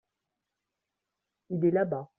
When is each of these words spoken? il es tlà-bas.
il 1.55 1.65
es 1.69 1.75
tlà-bas. 1.75 2.09